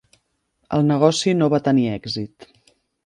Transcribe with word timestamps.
El 0.77 0.87
negoci 0.91 1.35
no 1.43 1.49
va 1.55 1.61
tenir 1.67 1.85
èxit. 1.99 2.53